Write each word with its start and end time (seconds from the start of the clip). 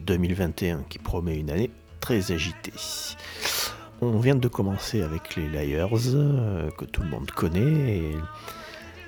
2021 0.00 0.78
euh, 0.78 0.80
qui 0.88 0.98
promet 0.98 1.38
une 1.38 1.50
année 1.50 1.70
très 2.00 2.32
agitée. 2.32 2.72
On 4.00 4.18
vient 4.18 4.34
de 4.34 4.48
commencer 4.48 5.02
avec 5.02 5.36
les 5.36 5.48
Liars, 5.48 5.90
euh, 6.14 6.70
que 6.70 6.84
tout 6.84 7.02
le 7.02 7.08
monde 7.08 7.30
connaît. 7.30 8.12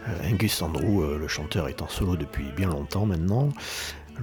Euh, 0.09 0.31
Angus 0.31 0.61
Andrew, 0.63 1.17
le 1.19 1.29
chanteur, 1.29 1.69
est 1.69 1.81
en 1.81 1.89
solo 1.89 2.17
depuis 2.17 2.45
bien 2.57 2.69
longtemps 2.69 3.07
maintenant. 3.07 3.51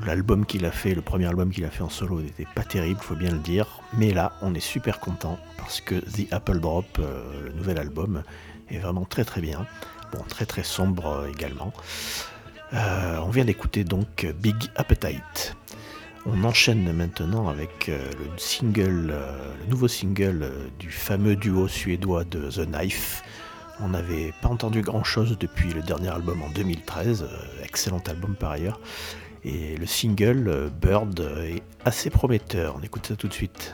L'album 0.06 0.46
qu'il 0.46 0.66
a 0.66 0.72
fait, 0.72 0.94
le 0.94 1.02
premier 1.02 1.26
album 1.26 1.52
qu'il 1.52 1.66
a 1.66 1.70
fait 1.70 1.84
en 1.84 1.90
solo 1.90 2.22
n'était 2.22 2.48
pas 2.54 2.64
terrible, 2.64 3.00
faut 3.00 3.16
bien 3.16 3.32
le 3.32 3.40
dire. 3.40 3.82
Mais 3.98 4.12
là, 4.12 4.34
on 4.42 4.54
est 4.54 4.60
super 4.60 5.00
content 5.00 5.40
parce 5.58 5.82
que 5.82 5.96
The 5.96 6.32
Apple 6.32 6.60
Drop, 6.60 7.00
le 7.00 7.52
nouvel 7.54 7.80
album, 7.80 8.24
est 8.70 8.78
vraiment 8.78 9.06
très 9.06 9.26
très 9.26 9.42
bien. 9.42 9.66
Bon, 10.12 10.20
très 10.28 10.46
très 10.46 10.64
sombre 10.64 11.26
également. 11.34 11.74
Euh, 12.74 13.18
on 13.24 13.30
vient 13.30 13.46
d'écouter 13.46 13.84
donc 13.84 14.28
Big 14.40 14.56
Appetite. 14.76 15.56
On 16.26 16.44
enchaîne 16.44 16.92
maintenant 16.92 17.48
avec 17.48 17.90
euh, 17.90 17.98
le 18.20 18.38
single, 18.38 19.10
euh, 19.12 19.54
le 19.64 19.70
nouveau 19.70 19.88
single 19.88 20.52
du 20.78 20.92
fameux 20.92 21.36
duo 21.36 21.68
suédois 21.68 22.24
de 22.24 22.50
The 22.50 22.66
Knife. 22.66 23.24
On 23.80 23.90
n'avait 23.90 24.34
pas 24.42 24.50
entendu 24.50 24.82
grand 24.82 25.04
chose 25.04 25.38
depuis 25.40 25.74
le 25.74 25.82
dernier 25.82 26.10
album 26.10 26.42
en 26.42 26.50
2013, 26.50 27.26
excellent 27.64 28.04
album 28.08 28.36
par 28.36 28.52
ailleurs. 28.52 28.80
Et 29.46 29.78
le 29.78 29.86
single 29.86 30.70
Bird 30.82 31.18
est 31.46 31.64
assez 31.86 32.10
prometteur. 32.10 32.76
On 32.78 32.84
écoute 32.84 33.08
ça 33.08 33.16
tout 33.16 33.30
de 33.30 33.34
suite. 33.34 33.74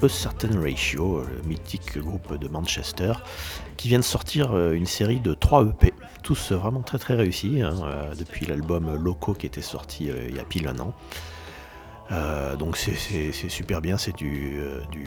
A 0.00 0.08
Certain 0.08 0.60
Ratio, 0.60 1.22
le 1.22 1.42
mythique 1.48 1.98
groupe 1.98 2.38
de 2.38 2.46
Manchester, 2.46 3.14
qui 3.76 3.88
vient 3.88 3.98
de 3.98 4.04
sortir 4.04 4.52
euh, 4.52 4.72
une 4.72 4.86
série 4.86 5.18
de 5.18 5.34
3 5.34 5.64
EP, 5.64 5.92
tous 6.22 6.52
vraiment 6.52 6.82
très 6.82 6.98
très 6.98 7.14
réussis, 7.14 7.62
hein, 7.62 7.74
euh, 7.82 8.14
depuis 8.14 8.46
l'album 8.46 8.94
Loco 8.94 9.34
qui 9.34 9.46
était 9.46 9.62
sorti 9.62 10.10
euh, 10.10 10.26
il 10.28 10.36
y 10.36 10.38
a 10.38 10.44
pile 10.44 10.68
un 10.68 10.78
an. 10.78 10.94
donc 12.58 12.76
c'est 12.76 13.48
super 13.48 13.80
bien, 13.80 13.98
c'est 13.98 14.14
du, 14.14 14.60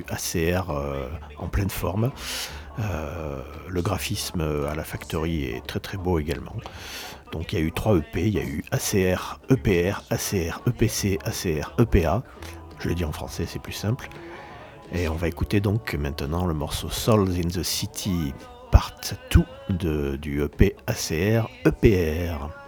ACR 0.10 0.69
en 1.38 1.48
pleine 1.48 1.69
forme. 1.69 2.12
le 2.77 3.81
graphisme 3.81 4.41
à 4.41 4.75
la 4.75 4.83
factory 4.83 5.45
est 5.45 5.65
très 5.65 5.79
très 5.79 5.98
beau 5.98 6.19
également. 6.19 6.55
Donc 7.31 7.53
il 7.53 7.60
y 7.60 7.62
a 7.62 7.65
eu 7.65 7.71
3 7.71 7.98
EP, 7.98 8.27
il 8.27 8.33
y 8.33 8.39
a 8.39 8.43
eu 8.43 8.63
ACR, 8.71 9.39
EPR, 9.50 10.03
ACR, 10.10 10.62
EPC, 10.67 11.17
ACR, 11.24 11.74
EPA. 11.79 12.24
Je 12.79 12.89
le 12.89 12.95
dis 12.95 13.05
en 13.05 13.12
français, 13.12 13.45
c'est 13.48 13.62
plus 13.62 13.74
simple. 13.74 14.10
Et 14.93 15.07
on 15.07 15.15
va 15.15 15.27
écouter 15.27 15.62
donc 15.62 15.93
maintenant 15.93 16.45
le 16.45 16.53
morceau 16.53 16.89
Souls 16.89 17.31
in 17.38 17.48
the 17.48 17.63
City 17.63 18.33
Part 18.71 18.95
2 19.69 20.17
du 20.17 20.43
EP 20.43 20.75
ACR 20.88 21.50
EPR. 21.65 22.61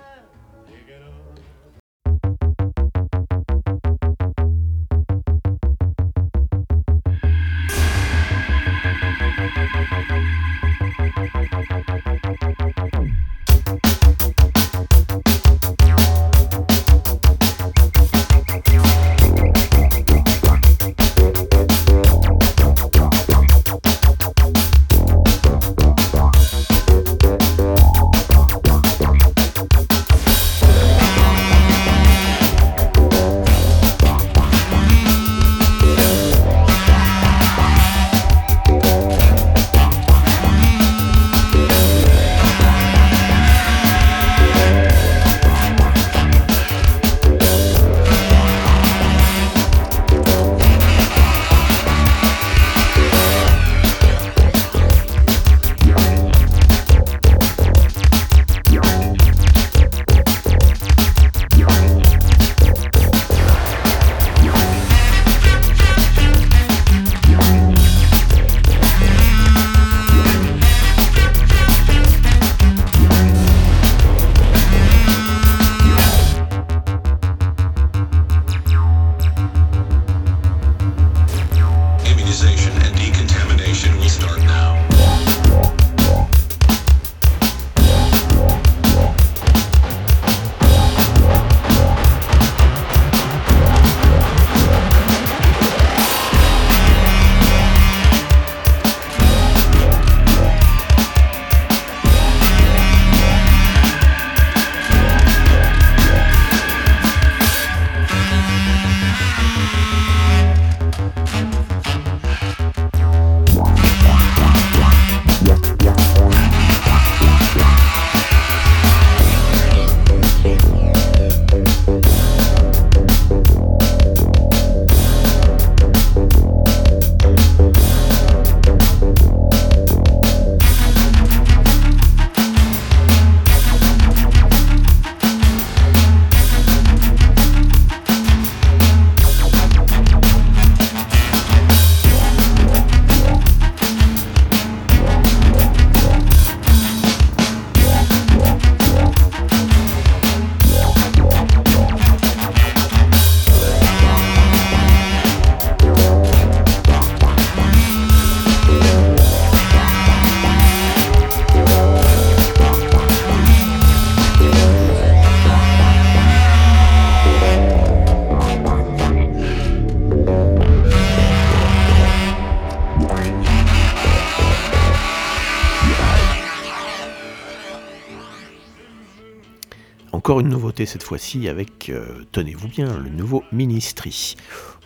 Cette 180.86 181.04
fois-ci 181.04 181.48
avec, 181.48 181.90
euh, 181.90 182.24
tenez-vous 182.32 182.68
bien, 182.68 182.98
le 182.98 183.10
nouveau 183.10 183.44
Ministry. 183.52 184.36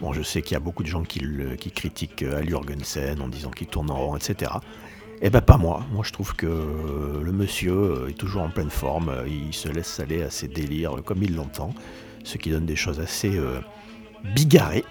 Bon, 0.01 0.13
je 0.13 0.21
sais 0.21 0.41
qu'il 0.41 0.53
y 0.53 0.55
a 0.55 0.59
beaucoup 0.59 0.83
de 0.83 0.87
gens 0.87 1.03
qui, 1.03 1.21
qui 1.59 1.71
critiquent 1.71 2.23
euh, 2.23 2.39
Al 2.39 2.47
Jurgensen 2.47 3.21
en 3.21 3.27
disant 3.27 3.51
qu'il 3.51 3.67
tourne 3.67 3.89
en 3.91 3.97
rond, 3.97 4.15
etc. 4.15 4.51
Eh 5.21 5.29
ben 5.29 5.41
pas 5.41 5.57
moi. 5.57 5.85
Moi 5.91 6.03
je 6.05 6.11
trouve 6.11 6.35
que 6.35 6.45
le 6.45 7.31
monsieur 7.31 8.05
est 8.07 8.13
toujours 8.13 8.43
en 8.43 8.49
pleine 8.49 8.69
forme. 8.69 9.11
Il 9.27 9.51
se 9.53 9.67
laisse 9.67 9.99
aller 9.99 10.21
à 10.21 10.29
ses 10.29 10.47
délires 10.47 10.97
comme 11.03 11.23
il 11.23 11.35
l'entend, 11.35 11.73
ce 12.23 12.37
qui 12.37 12.51
donne 12.51 12.67
des 12.67 12.75
choses 12.75 12.99
assez 12.99 13.31
bigarrées. 14.35 14.85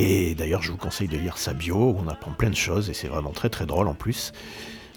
Et 0.00 0.34
d'ailleurs, 0.34 0.62
je 0.62 0.70
vous 0.70 0.76
conseille 0.76 1.08
de 1.08 1.16
lire 1.16 1.38
sa 1.38 1.52
bio, 1.52 1.96
on 1.98 2.08
apprend 2.08 2.30
plein 2.30 2.50
de 2.50 2.56
choses 2.56 2.88
et 2.88 2.94
c'est 2.94 3.08
vraiment 3.08 3.32
très 3.32 3.48
très 3.48 3.66
drôle 3.66 3.88
en 3.88 3.94
plus. 3.94 4.32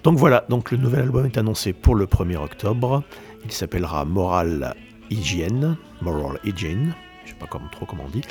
Donc 0.03 0.17
voilà, 0.17 0.45
donc 0.49 0.71
le 0.71 0.77
nouvel 0.77 1.01
album 1.01 1.25
est 1.25 1.37
annoncé 1.37 1.73
pour 1.73 1.95
le 1.95 2.05
1er 2.05 2.37
octobre. 2.37 3.03
Il 3.45 3.51
s'appellera 3.51 4.05
Moral 4.05 4.75
Hygiene, 5.09 5.77
Moral 6.01 6.39
Hygiene, 6.43 6.93
je 7.25 7.31
sais 7.31 7.35
pas 7.35 7.47
trop 7.47 7.85
comment 7.85 8.05
on 8.05 8.09
dit. 8.09 8.21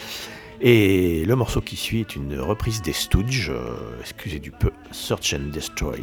Et 0.61 1.25
le 1.25 1.37
morceau 1.37 1.61
qui 1.61 1.77
suit 1.77 2.01
est 2.01 2.17
une 2.17 2.39
reprise 2.39 2.83
des 2.83 2.93
Stooges, 2.93 3.51
euh, 3.51 3.99
excusez 4.01 4.39
du 4.39 4.51
peu, 4.51 4.71
Search 4.91 5.35
and 5.35 5.51
Destroy. 5.53 6.03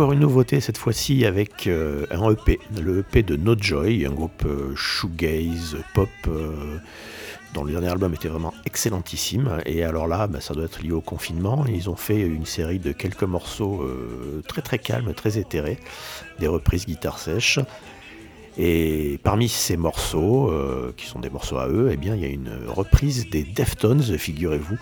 Une 0.00 0.20
nouveauté 0.20 0.60
cette 0.60 0.78
fois-ci 0.78 1.26
avec 1.26 1.66
euh, 1.66 2.06
un 2.10 2.30
EP, 2.30 2.58
le 2.80 3.00
EP 3.00 3.22
de 3.22 3.36
No 3.36 3.54
Joy, 3.56 4.06
un 4.06 4.12
groupe 4.12 4.44
euh, 4.46 4.74
shoegaze, 4.74 5.76
pop, 5.92 6.08
euh, 6.26 6.78
dont 7.52 7.64
le 7.64 7.72
dernier 7.72 7.88
album 7.88 8.14
était 8.14 8.28
vraiment 8.28 8.54
excellentissime. 8.64 9.58
Et 9.66 9.84
alors 9.84 10.08
là, 10.08 10.26
bah, 10.26 10.40
ça 10.40 10.54
doit 10.54 10.64
être 10.64 10.82
lié 10.82 10.92
au 10.92 11.02
confinement. 11.02 11.66
Ils 11.66 11.90
ont 11.90 11.96
fait 11.96 12.18
une 12.18 12.46
série 12.46 12.78
de 12.78 12.92
quelques 12.92 13.24
morceaux 13.24 13.86
très 14.48 14.62
très 14.62 14.78
calmes, 14.78 15.12
très 15.12 15.36
éthérés, 15.36 15.78
des 16.38 16.48
reprises 16.48 16.86
guitare 16.86 17.18
sèche. 17.18 17.60
Et 18.56 19.20
parmi 19.22 19.50
ces 19.50 19.76
morceaux, 19.76 20.50
qui 20.96 21.06
sont 21.06 21.20
des 21.20 21.30
morceaux 21.30 21.58
à 21.58 21.68
eux, 21.68 21.90
eh 21.92 21.98
bien, 21.98 22.14
il 22.14 22.22
y 22.22 22.24
a 22.24 22.28
une 22.28 22.52
reprise 22.68 23.28
des 23.28 23.42
Deftones, 23.42 24.02
figurez-vous. 24.02 24.78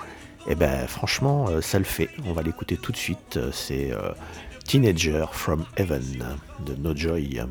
Et 0.47 0.53
eh 0.53 0.55
ben 0.55 0.87
franchement, 0.87 1.61
ça 1.61 1.79
le 1.79 1.85
fait. 1.85 2.09
On 2.25 2.33
va 2.33 2.43
l'écouter 2.43 2.79
tout 2.79 2.93
de 2.93 2.97
suite. 2.97 3.39
C'est 3.53 3.93
Teenager 4.69 5.27
from 5.29 5.67
Heaven 5.79 6.39
de 6.63 6.77
No 6.77 6.93
Joy. 6.93 7.49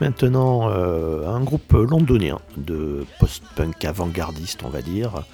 Maintenant 0.00 0.70
euh, 0.70 1.26
un 1.28 1.40
groupe 1.40 1.72
londonien 1.72 2.38
de 2.56 3.04
post-punk 3.18 3.84
avant-gardiste, 3.84 4.62
on 4.64 4.68
va 4.68 4.82
dire, 4.82 5.24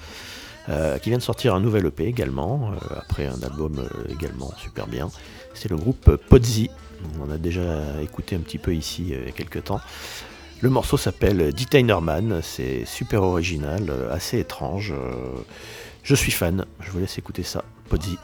euh, 0.69 0.97
qui 0.97 1.09
vient 1.09 1.17
de 1.17 1.23
sortir 1.23 1.55
un 1.55 1.59
nouvel 1.59 1.85
EP 1.87 2.05
également, 2.05 2.71
euh, 2.71 2.95
après 2.97 3.27
un 3.27 3.41
album 3.43 3.87
également 4.09 4.51
super 4.57 4.87
bien. 4.87 5.09
C'est 5.53 5.69
le 5.69 5.77
groupe 5.77 6.15
Podzi. 6.29 6.69
On 7.21 7.31
a 7.31 7.37
déjà 7.37 8.01
écouté 8.01 8.35
un 8.35 8.39
petit 8.39 8.57
peu 8.57 8.75
ici 8.75 9.05
il 9.09 9.25
y 9.25 9.29
a 9.29 9.31
quelques 9.31 9.63
temps. 9.63 9.79
Le 10.61 10.69
morceau 10.69 10.97
s'appelle 10.97 11.53
Man, 12.01 12.41
c'est 12.43 12.83
super 12.85 13.23
original, 13.23 13.89
assez 14.11 14.39
étrange. 14.39 14.93
Je 16.03 16.15
suis 16.15 16.33
fan, 16.33 16.65
je 16.81 16.91
vous 16.91 16.99
laisse 16.99 17.17
écouter 17.17 17.43
ça. 17.43 17.63
Podzi. 17.87 18.17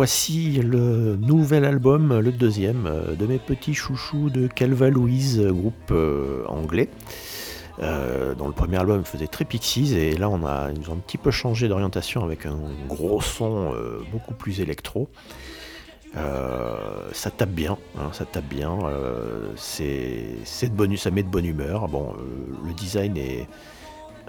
Voici 0.00 0.52
le 0.52 1.16
nouvel 1.16 1.66
album, 1.66 2.20
le 2.20 2.32
deuxième, 2.32 2.86
euh, 2.86 3.14
de 3.14 3.26
mes 3.26 3.38
petits 3.38 3.74
chouchous 3.74 4.30
de 4.30 4.46
Calva 4.46 4.88
Louise, 4.88 5.42
groupe 5.42 5.90
euh, 5.90 6.42
anglais. 6.46 6.88
Euh, 7.82 8.34
dont 8.34 8.46
le 8.46 8.54
premier 8.54 8.78
album 8.78 9.04
faisait 9.04 9.26
très 9.26 9.44
Pixies 9.44 9.94
et 9.94 10.16
là 10.16 10.30
on 10.30 10.46
a, 10.46 10.68
un 10.68 10.96
petit 11.06 11.18
peu 11.18 11.30
changé 11.30 11.68
d'orientation 11.68 12.24
avec 12.24 12.46
un 12.46 12.56
gros 12.88 13.20
son 13.20 13.74
beaucoup 14.10 14.32
plus 14.32 14.62
électro. 14.62 15.10
ça 16.14 17.30
tape 17.30 17.50
bien, 17.50 17.76
hein, 17.98 18.08
ça 18.14 18.24
tape 18.24 18.48
bien. 18.48 18.78
c'est 19.56 20.38
de 20.62 20.74
bonne, 20.74 20.96
ça 20.96 21.10
met 21.10 21.22
de 21.22 21.28
bonne 21.28 21.44
humeur. 21.44 21.88
Bon, 21.88 22.14
le 22.64 22.72
design 22.72 23.18
est 23.18 23.46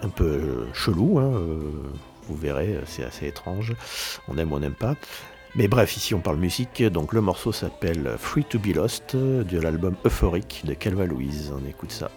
un 0.02 0.10
peu 0.10 0.68
chelou, 0.74 1.20
hein, 1.20 1.32
vous 2.28 2.36
verrez, 2.36 2.78
c'est 2.86 3.06
assez 3.06 3.28
étrange. 3.28 3.74
On 4.28 4.38
aime, 4.38 4.52
ou 4.52 4.56
on 4.56 4.60
n'aime 4.60 4.76
pas. 4.76 4.96
Mais 5.56 5.68
bref, 5.68 5.98
ici 5.98 6.14
on 6.14 6.20
parle 6.20 6.38
musique, 6.38 6.82
donc 6.82 7.12
le 7.14 7.20
morceau 7.20 7.52
s'appelle 7.52 8.16
Free 8.18 8.46
to 8.46 8.58
Be 8.58 8.74
Lost 8.74 9.16
de 9.16 9.60
l'album 9.60 9.96
Euphoric 10.06 10.62
de 10.66 10.74
Calva 10.74 11.06
Louise. 11.06 11.54
On 11.54 11.68
écoute 11.68 11.92
ça. 11.92 12.10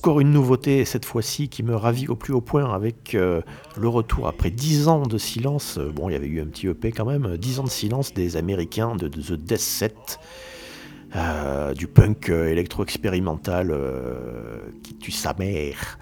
Encore 0.00 0.20
une 0.20 0.32
nouveauté, 0.32 0.86
cette 0.86 1.04
fois-ci, 1.04 1.50
qui 1.50 1.62
me 1.62 1.76
ravit 1.76 2.08
au 2.08 2.16
plus 2.16 2.32
haut 2.32 2.40
point 2.40 2.72
avec 2.72 3.14
euh, 3.14 3.42
le 3.76 3.86
retour 3.86 4.28
après 4.28 4.50
10 4.50 4.88
ans 4.88 5.02
de 5.02 5.18
silence. 5.18 5.76
Euh, 5.76 5.90
bon, 5.94 6.08
il 6.08 6.14
y 6.14 6.16
avait 6.16 6.26
eu 6.26 6.40
un 6.40 6.46
petit 6.46 6.68
EP 6.68 6.90
quand 6.90 7.04
même, 7.04 7.36
10 7.36 7.58
ans 7.58 7.64
de 7.64 7.68
silence 7.68 8.14
des 8.14 8.38
Américains 8.38 8.96
de, 8.96 9.08
The 9.08 9.32
Death 9.32 9.58
Set. 9.58 10.18
du 11.76 11.86
punk 11.86 12.30
électro-expérimental 12.30 13.76
qui 14.82 14.94
tue 14.94 15.10
sa 15.10 15.34
mère. 15.34 15.98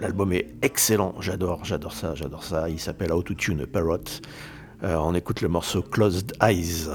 L'album 0.00 0.32
est 0.32 0.54
excellent, 0.62 1.14
j'adore, 1.20 1.66
j'adore 1.66 1.92
ça, 1.92 2.14
j'adore 2.14 2.42
ça. 2.42 2.70
Il 2.70 2.80
s'appelle 2.80 3.12
How 3.12 3.22
to 3.22 3.34
Tune 3.34 3.60
a 3.60 3.66
Parrot. 3.66 4.22
on 4.82 5.14
écoute 5.14 5.42
le 5.42 5.48
morceau 5.48 5.82
Closed 5.82 6.32
Eyes. 6.40 6.88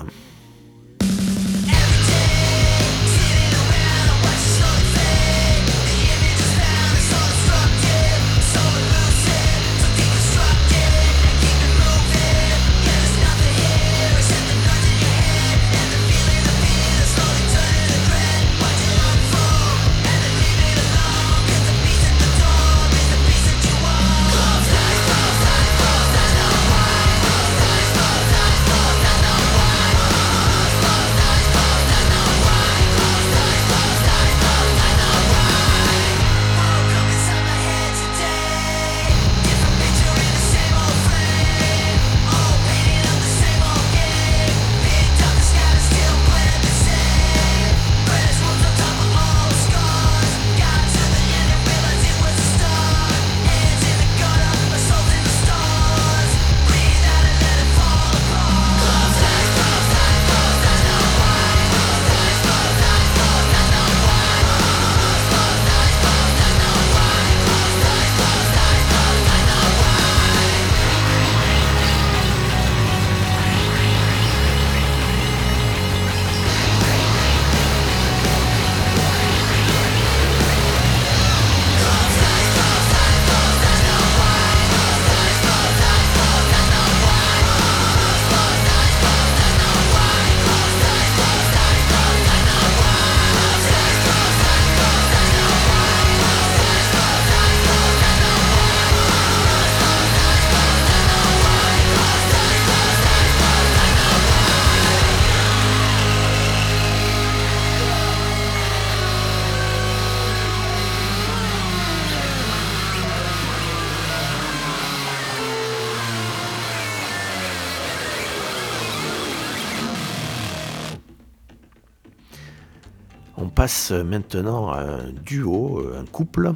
Maintenant 124.01 124.71
un 124.71 125.11
duo, 125.23 125.79
euh, 125.79 125.99
un 126.01 126.05
couple 126.05 126.53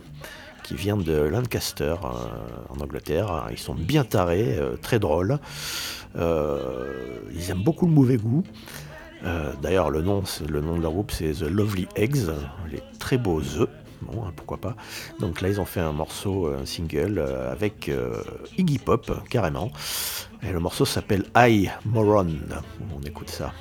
qui 0.64 0.74
vient 0.74 0.98
de 0.98 1.14
Lancaster 1.14 1.96
euh, 2.04 2.70
en 2.70 2.82
Angleterre. 2.82 3.48
Ils 3.52 3.60
sont 3.60 3.76
bien 3.76 4.04
tarés, 4.04 4.56
euh, 4.58 4.76
très 4.78 4.98
drôles. 4.98 5.38
ils 6.16 7.52
aiment 7.52 7.64
beaucoup 7.64 7.86
le 7.86 7.92
mauvais 7.94 8.18
goût. 8.18 8.44
D'ailleurs, 9.62 9.90
le 9.90 10.02
nom, 10.02 10.24
le 10.48 10.62
nom 10.62 10.78
de 10.78 10.82
leur 10.82 10.92
groupe, 10.92 11.12
c'est 11.12 11.32
The 11.34 11.50
Lovely 11.50 11.88
Eggs, 11.96 12.30
les 12.72 12.82
très 12.98 13.18
beaux 13.18 13.42
œufs. 13.42 13.70
Bon, 14.02 14.24
hein, 14.24 14.32
pourquoi 14.36 14.58
pas. 14.58 14.76
Donc 15.20 15.42
là, 15.42 15.50
ils 15.50 15.60
ont 15.60 15.66
fait 15.66 15.80
un 15.82 15.92
morceau, 15.92 16.48
un 16.48 16.66
single 16.66 17.20
avec 17.52 17.92
Iggy 18.58 18.78
Pop, 18.78 19.12
carrément. 19.30 19.72
Et 20.44 20.52
le 20.52 20.60
morceau 20.60 20.86
s'appelle 20.86 21.26
I 21.36 21.70
Moron. 21.84 22.28
On 22.96 23.02
écoute 23.02 23.30
ça. 23.30 23.52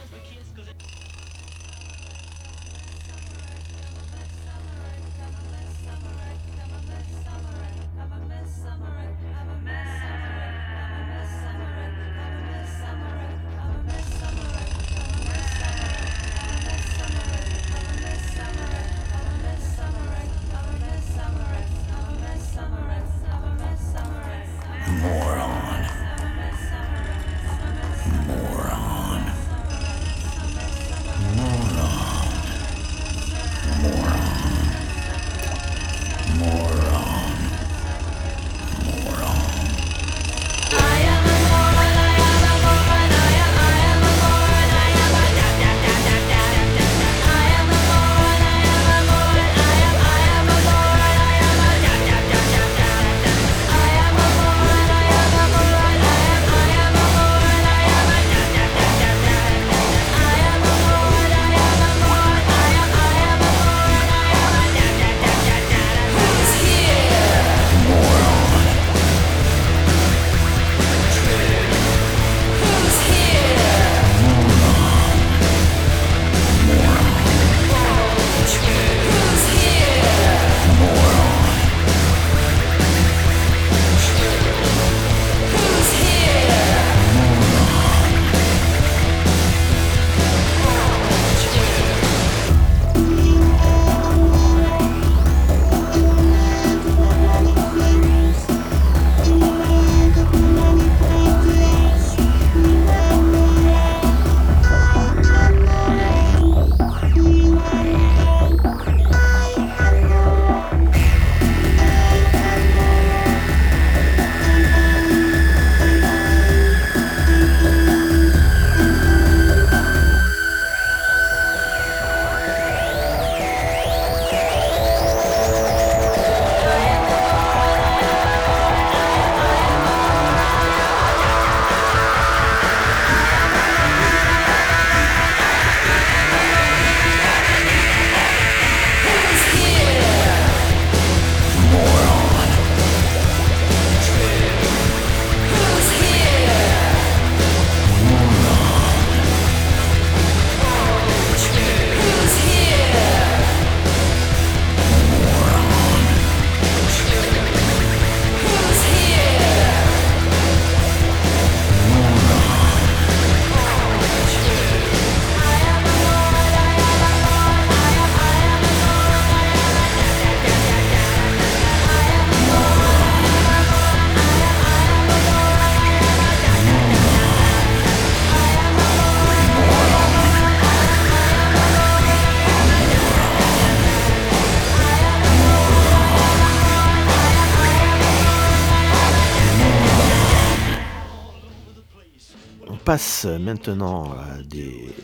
Maintenant 193.41 194.15
des 194.49 194.95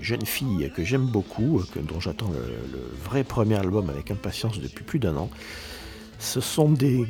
jeunes 0.00 0.26
filles 0.26 0.70
que 0.74 0.84
j'aime 0.84 1.06
beaucoup, 1.06 1.62
dont 1.76 2.00
j'attends 2.00 2.30
le, 2.30 2.80
vrai 3.04 3.24
premier 3.24 3.56
album 3.56 3.90
avec 3.90 4.10
impatience 4.10 4.60
depuis 4.60 4.84
plus 4.84 4.98
d'un 4.98 5.16
an. 5.16 5.30
Ce 6.18 6.40
sont 6.40 6.70
des 6.70 7.04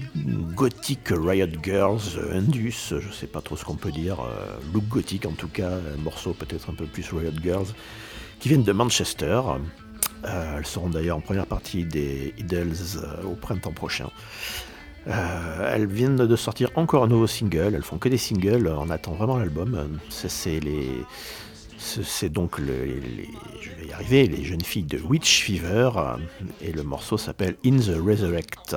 gothiques 0.57 1.11
Riot 1.11 1.47
Girls, 1.62 2.01
Indus, 2.33 2.95
je 2.99 3.12
sais 3.12 3.26
pas 3.26 3.43
trop 3.43 3.57
ce 3.57 3.64
qu'on 3.64 3.74
peut 3.74 3.93
dire, 3.93 4.20
euh, 4.20 4.57
look 4.72 4.89
gothique 4.89 5.26
en 5.26 5.33
tout 5.33 5.49
cas, 5.49 5.68
un 5.68 6.01
morceau 6.03 6.33
peut-être 6.33 6.70
un 6.70 6.74
peu 6.74 6.87
plus 6.87 7.12
Riot 7.12 7.33
Girls, 7.43 7.66
qui 8.41 8.49
viennent 8.49 8.62
de 8.62 8.72
Manchester. 8.72 9.43
Euh, 10.24 10.59
elles 10.59 10.66
seront 10.66 10.89
d'ailleurs 10.89 11.18
en 11.18 11.20
première 11.20 11.47
partie 11.47 11.85
des 11.85 12.33
Idols 12.39 12.72
euh, 12.97 13.24
au 13.24 13.35
printemps 13.35 13.72
prochain. 13.72 14.09
Euh, 15.09 15.72
elles 15.74 15.86
viennent 15.86 16.16
de 16.16 16.36
sortir 16.36 16.70
encore 16.76 17.05
un 17.05 17.09
nouveau 17.09 17.26
single, 17.26 17.74
elles 17.74 17.82
font 17.82 17.98
que 17.98 18.09
des 18.09 18.18
singles, 18.18 18.68
on 18.68 18.90
attend 18.90 19.12
vraiment 19.12 19.36
l'album. 19.36 19.98
C'est 20.09 20.61
donc 22.28 22.59
les, 22.61 23.00
les 24.11 24.44
jeunes 24.44 24.62
filles 24.62 24.84
de 24.84 24.98
Witch 24.98 25.42
Fever 25.42 25.90
et 26.61 26.72
le 26.72 26.82
morceau 26.84 27.18
s'appelle 27.18 27.57
In 27.64 27.78
the 27.78 27.96
Resurrect. 28.00 28.76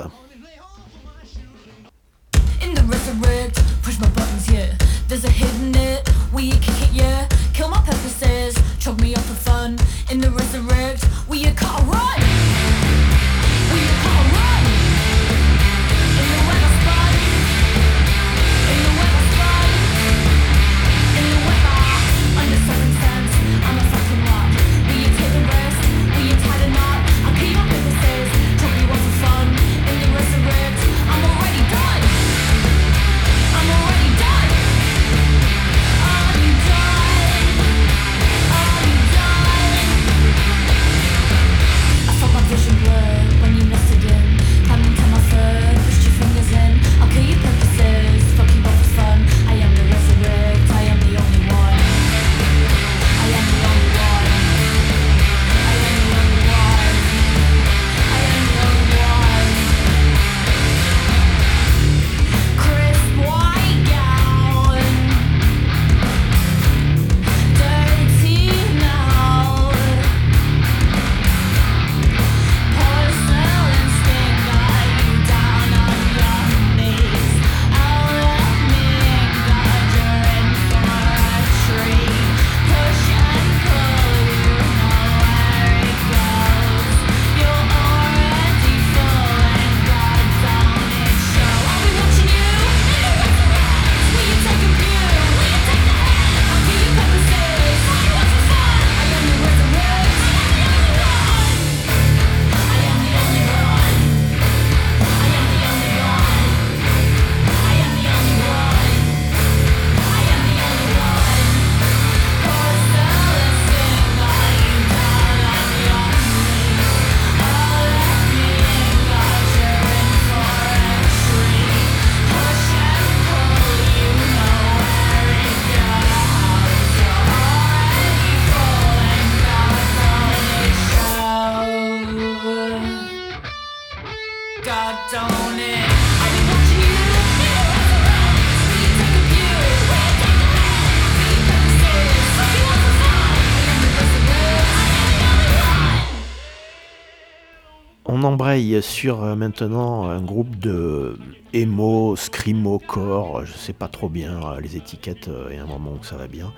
Sur 148.80 149.22
euh, 149.22 149.34
maintenant 149.34 150.08
un 150.08 150.22
groupe 150.22 150.56
de 150.58 151.18
emo, 151.52 152.16
scrimo, 152.16 152.78
core, 152.78 153.44
je 153.44 153.52
sais 153.52 153.74
pas 153.74 153.88
trop 153.88 154.08
bien 154.08 154.40
euh, 154.42 154.60
les 154.60 154.76
étiquettes, 154.76 155.28
euh, 155.28 155.50
et 155.50 155.58
un 155.58 155.66
moment 155.66 155.92
où 156.00 156.04
ça 156.04 156.16
va 156.16 156.26
bien. 156.26 156.52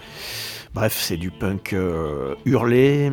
Bref, 0.74 0.96
c'est 1.00 1.16
du 1.16 1.32
punk 1.32 1.74
hurlé, 2.44 3.10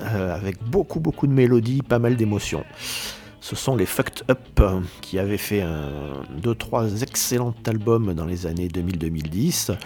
avec 0.00 0.62
beaucoup 0.64 1.00
beaucoup 1.00 1.26
de 1.26 1.32
mélodies, 1.32 1.80
pas 1.80 1.98
mal 1.98 2.16
d'émotions. 2.16 2.64
Ce 3.40 3.56
sont 3.56 3.74
les 3.76 3.86
Fucked 3.86 4.24
Up 4.28 4.60
qui 5.00 5.18
avaient 5.18 5.38
fait 5.38 5.62
un, 5.62 5.88
deux, 6.42 6.54
trois 6.54 7.00
excellents 7.02 7.54
albums 7.66 8.12
dans 8.12 8.26
les 8.26 8.46
années 8.46 8.68
2000-2010, 8.68 9.76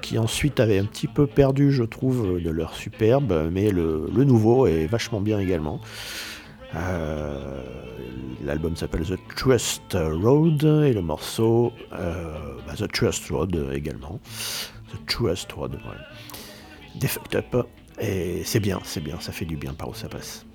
qui 0.00 0.18
ensuite 0.18 0.60
avaient 0.60 0.78
un 0.78 0.84
petit 0.84 1.08
peu 1.08 1.26
perdu, 1.26 1.72
je 1.72 1.82
trouve, 1.82 2.40
de 2.40 2.50
leur 2.50 2.74
superbe, 2.74 3.50
mais 3.52 3.70
le 3.70 4.24
nouveau 4.24 4.66
est 4.66 4.86
vachement 4.86 5.20
bien 5.20 5.40
également. 5.40 5.80
Euh, 6.74 7.62
l'album 8.44 8.76
s'appelle 8.76 9.04
The 9.04 9.18
Trust 9.36 9.94
Road 9.94 10.62
et 10.62 10.92
le 10.92 11.00
morceau 11.00 11.72
euh, 11.92 12.56
bah, 12.66 12.74
The 12.76 12.90
Trust 12.92 13.30
Road 13.30 13.70
également. 13.72 14.20
The 14.92 15.06
Trust 15.06 15.52
Road, 15.52 15.74
ouais. 15.74 16.98
Des 17.00 17.08
fucked 17.08 17.36
up. 17.36 17.66
Et 18.00 18.42
c'est 18.44 18.60
bien, 18.60 18.80
c'est 18.84 19.02
bien, 19.02 19.18
ça 19.20 19.32
fait 19.32 19.44
du 19.44 19.56
bien 19.56 19.74
par 19.74 19.88
où 19.88 19.94
ça 19.94 20.08
passe. 20.08 20.46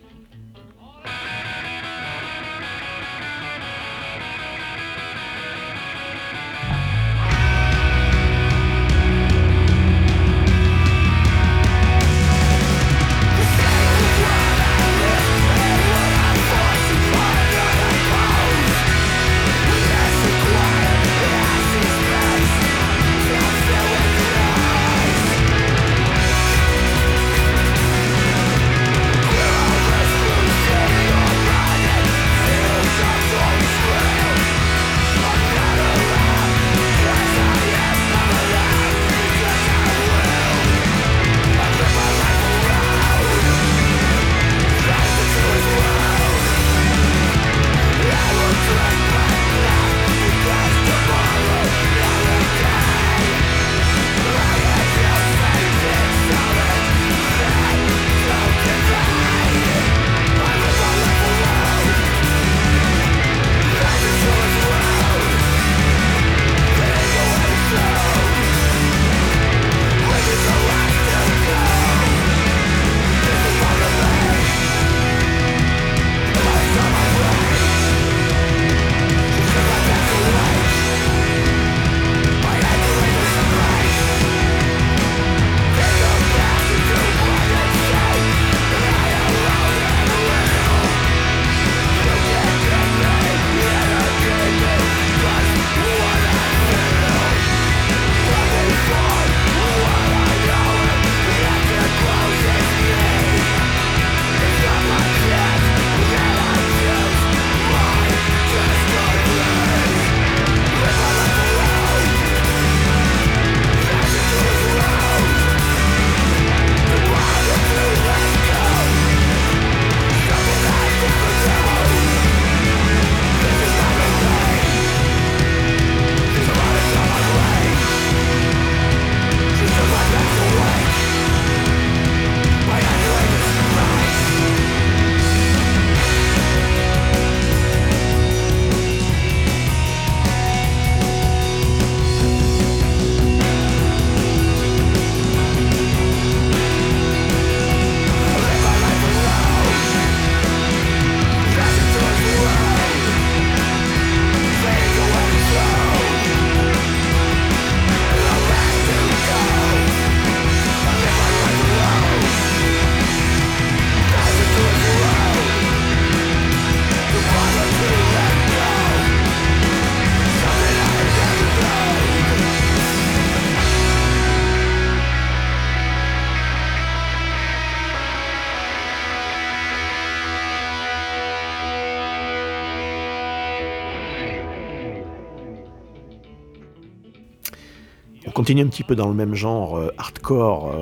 Un 188.62 188.68
petit 188.68 188.84
peu 188.84 188.95
dans 188.95 189.08
le 189.08 189.14
même 189.14 189.36
genre 189.36 189.80
hardcore, 189.97 190.74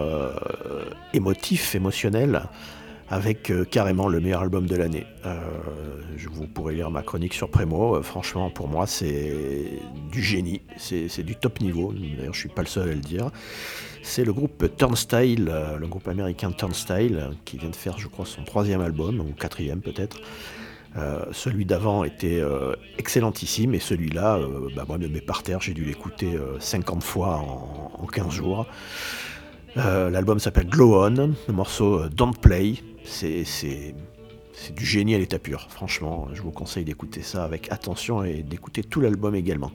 émotif, 1.14 1.76
émotionnel, 1.76 2.44
avec 3.10 3.52
carrément 3.70 4.08
le 4.08 4.20
meilleur 4.20 4.42
album 4.42 4.66
de 4.66 4.76
l'année. 4.76 5.06
je 6.18 6.30
vous 6.30 6.48
pourrez 6.48 6.76
lire 6.76 6.90
ma 6.92 7.02
chronique 7.02 7.34
sur 7.34 7.50
Premo. 7.50 8.02
franchement, 8.02 8.50
pour 8.50 8.68
moi, 8.68 8.88
c'est 8.88 9.80
du 10.12 10.22
génie, 10.22 10.62
c'est 10.78 11.24
du 11.24 11.36
top 11.36 11.62
niveau. 11.62 11.94
D'ailleurs, 11.94 12.34
je 12.34 12.40
suis 12.40 12.50
pas 12.50 12.62
le 12.62 12.68
seul 12.68 12.90
à 12.90 12.94
le 12.94 13.00
dire. 13.00 13.32
C'est 14.04 14.26
le 14.26 14.34
groupe 14.34 14.76
Turnstile, 14.78 15.48
euh, 15.50 15.78
le 15.78 15.88
groupe 15.88 16.08
américain 16.08 16.52
Turnstile, 16.52 17.30
qui 17.46 17.58
vient 17.58 17.70
de 17.70 17.76
faire, 17.76 18.00
je 18.00 18.08
crois, 18.08 18.26
son 18.26 18.44
troisième 18.44 18.82
album, 18.82 19.20
ou 19.20 19.32
quatrième 19.34 19.80
peut-être. 19.80 20.20
Euh, 20.98 21.24
celui 21.32 21.66
d'avant 21.66 22.04
était 22.04 22.40
euh, 22.42 22.74
excellentissime 22.98 23.74
et 23.74 23.80
celui-là, 23.80 24.40
bah, 24.76 24.84
moi, 24.88 24.98
me 24.98 25.08
met 25.08 25.22
par 25.22 25.44
terre. 25.44 25.62
J'ai 25.62 25.74
dû 25.74 25.86
l'écouter 25.86 26.38
50 26.60 27.04
fois 27.04 27.38
en, 27.38 28.06
15 28.08 28.30
jours. 28.30 28.68
L'album 29.76 30.40
s'appelle 30.40 30.68
Glow 30.68 31.02
On, 31.02 31.34
le 31.48 31.54
morceau 31.54 32.10
Don't 32.10 32.36
Play. 32.36 32.76
C'est 33.06 33.46
du 34.76 34.86
génie 34.86 35.16
à 35.16 35.18
l'état 35.18 35.40
pur. 35.40 35.68
Franchement, 35.70 36.28
je 36.34 36.42
vous 36.42 36.52
conseille 36.52 36.84
d'écouter 36.84 37.22
ça 37.22 37.44
avec 37.44 37.72
attention 37.72 38.24
et 38.24 38.44
d'écouter 38.44 38.84
tout 38.84 39.02
l'album 39.02 39.34
également. 39.34 39.72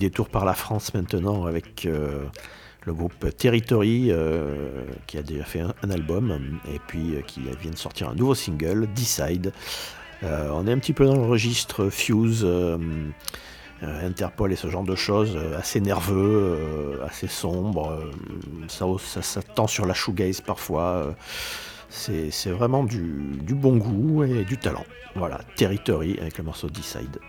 Détour 0.00 0.28
par 0.28 0.44
la 0.44 0.54
France 0.54 0.92
maintenant 0.94 1.44
avec 1.44 1.86
euh, 1.86 2.24
le 2.86 2.92
groupe 2.92 3.36
Territory 3.36 4.10
euh, 4.10 4.82
qui 5.06 5.18
a 5.18 5.22
déjà 5.22 5.44
fait 5.44 5.60
un, 5.60 5.90
album 5.90 6.58
et 6.74 6.80
puis 6.88 7.14
euh, 7.14 7.20
qui 7.20 7.42
vient 7.60 7.70
de 7.70 7.76
sortir 7.76 8.08
un 8.08 8.14
nouveau 8.14 8.34
single, 8.34 8.88
Decide. 8.94 9.52
on 10.22 10.66
est 10.66 10.72
un 10.72 10.78
petit 10.78 10.94
peu 10.94 11.06
dans 11.06 11.14
le 11.14 11.26
registre 11.26 11.88
Fuse. 11.90 12.46
Interpol 13.82 14.52
et 14.52 14.56
ce 14.56 14.68
genre 14.68 14.84
de 14.84 14.94
choses, 14.94 15.38
assez 15.56 15.80
nerveux, 15.80 17.00
assez 17.02 17.28
sombre, 17.28 17.98
ça, 18.68 19.40
tend 19.54 19.66
sur 19.66 19.86
la 19.86 19.94
shoegaze 19.94 20.42
parfois, 20.42 21.14
c'est 21.88 22.50
vraiment 22.50 22.84
du, 22.84 23.54
bon 23.54 23.78
goût 23.78 24.22
et 24.22 24.44
du 24.44 24.58
talent. 24.58 24.84
Voilà, 25.14 25.40
Territory 25.56 26.18
avec 26.20 26.36
le 26.36 26.44
morceau 26.44 26.68
Decide. 26.68 27.20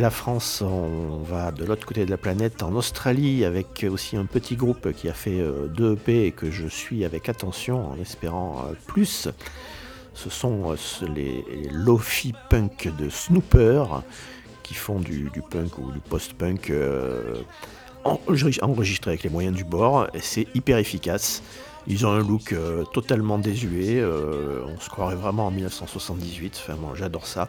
La 0.00 0.10
France, 0.10 0.62
on 0.62 1.22
va 1.22 1.50
de 1.50 1.64
l'autre 1.64 1.86
côté 1.86 2.04
de 2.04 2.10
la 2.10 2.16
planète, 2.16 2.62
en 2.62 2.74
Australie, 2.74 3.44
avec 3.44 3.86
aussi 3.90 4.16
un 4.16 4.26
petit 4.26 4.56
groupe 4.56 4.92
qui 4.92 5.08
a 5.08 5.12
fait 5.12 5.40
deux 5.68 5.94
EP 5.94 6.26
et 6.26 6.32
que 6.32 6.50
je 6.50 6.66
suis 6.66 7.04
avec 7.04 7.28
attention 7.28 7.90
en 7.90 7.98
espérant 8.00 8.66
plus. 8.86 9.28
Ce 10.14 10.30
sont 10.30 10.74
les, 11.14 11.44
Lofi 11.70 12.34
Punk 12.50 12.90
de 12.98 13.08
Snooper 13.08 14.02
qui 14.62 14.74
font 14.74 15.00
du, 15.00 15.30
punk 15.50 15.78
ou 15.78 15.92
du 15.92 16.00
post-punk 16.00 16.72
enregistré 18.04 19.10
avec 19.10 19.22
les 19.22 19.30
moyens 19.30 19.56
du 19.56 19.64
bord. 19.64 20.08
C'est 20.20 20.46
hyper 20.54 20.78
efficace. 20.78 21.42
Ils 21.86 22.06
ont 22.06 22.10
un 22.10 22.20
look 22.20 22.52
euh, 22.52 22.84
totalement 22.84 23.38
désuet. 23.38 24.00
Euh, 24.00 24.64
on 24.66 24.80
se 24.80 24.88
croirait 24.88 25.16
vraiment 25.16 25.46
en 25.46 25.50
1978. 25.50 26.62
Enfin, 26.62 26.76
moi, 26.76 26.92
j'adore 26.94 27.26
ça. 27.26 27.48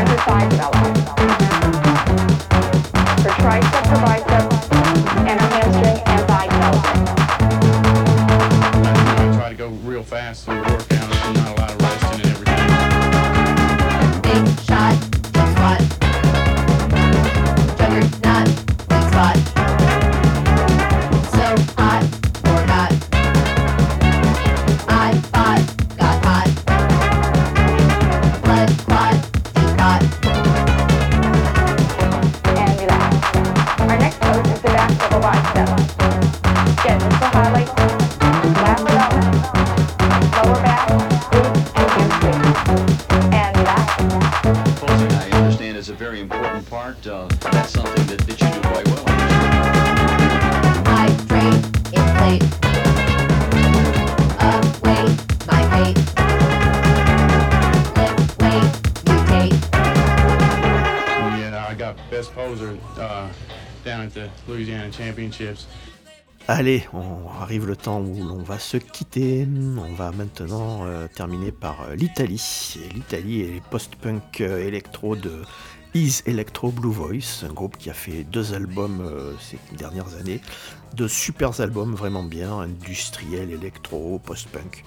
and 0.00 0.08
design 0.08 0.48
development. 0.48 1.39
Allez, 66.48 66.88
on 66.92 67.28
arrive 67.40 67.66
le 67.66 67.76
temps 67.76 68.00
où 68.00 68.24
l'on 68.24 68.42
va 68.42 68.58
se 68.58 68.76
quitter. 68.76 69.46
On 69.78 69.92
va 69.92 70.10
maintenant 70.10 70.84
euh, 70.84 71.06
terminer 71.06 71.52
par 71.52 71.82
euh, 71.82 71.94
l'Italie. 71.94 72.42
L'Italie 72.92 73.42
et 73.42 73.52
les 73.52 73.62
post-punk 73.70 74.40
euh, 74.40 74.66
électro 74.66 75.14
de 75.14 75.42
Is 75.94 76.22
Electro 76.26 76.70
Blue 76.70 76.90
Voice, 76.90 77.44
un 77.48 77.52
groupe 77.52 77.76
qui 77.76 77.90
a 77.90 77.94
fait 77.94 78.24
deux 78.24 78.54
albums 78.54 79.36
ces 79.40 79.58
dernières 79.76 80.14
années. 80.20 80.40
Deux 80.94 81.08
super 81.08 81.60
albums 81.60 81.94
vraiment 81.94 82.22
bien, 82.22 82.58
industriel, 82.58 83.50
électro, 83.50 84.20
post-punk. 84.24 84.84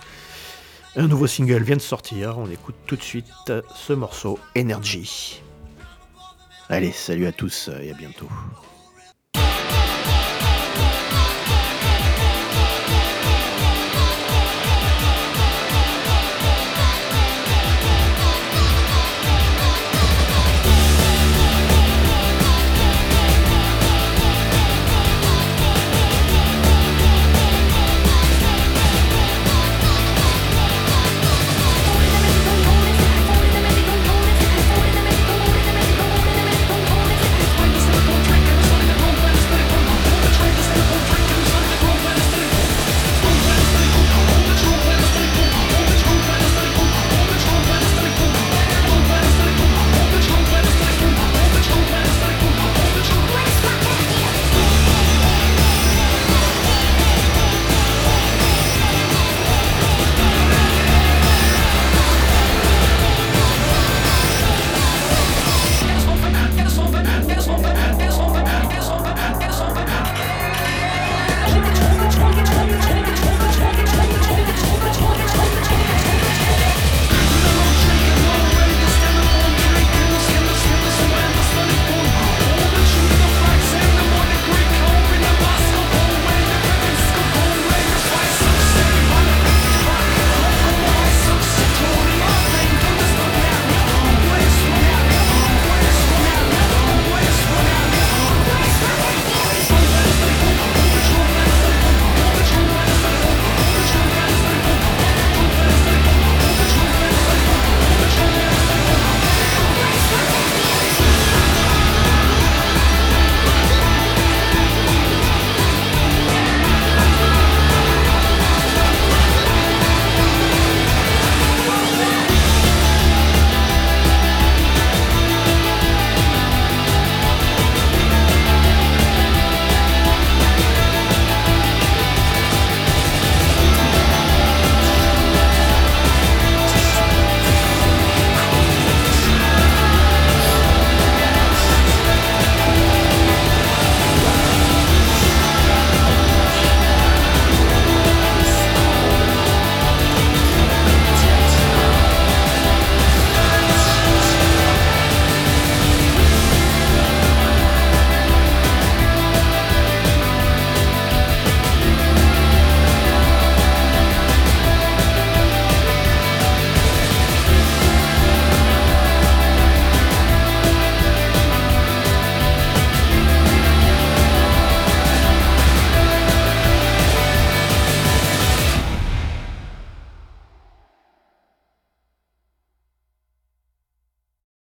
Un 0.96 1.08
nouveau 1.08 1.28
single 1.28 1.64
vient 1.64 1.76
de 1.76 1.82
sortir, 1.82 2.38
on 2.38 2.50
écoute 2.50 2.76
tout 2.88 2.96
de 2.96 3.04
suite 3.04 3.52
ce 3.76 3.92
morceau 3.92 4.40
Energy. 4.58 5.43
Allez, 6.70 6.92
salut 6.92 7.28
à 7.28 7.32
tous 7.32 7.70
et 7.82 7.92
à 7.92 7.94
bientôt. 7.94 8.30